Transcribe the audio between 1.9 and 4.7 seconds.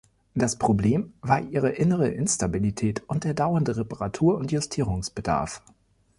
Instabilität und der dauernde Reparatur- und